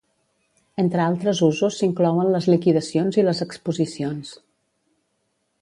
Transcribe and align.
Entre 0.83 1.03
altres 1.07 1.41
usos 1.49 1.77
s'inclouen 1.81 2.31
les 2.37 2.49
liquidacions 2.53 3.21
i 3.23 3.29
les 3.29 3.45
exposicions. 3.49 4.37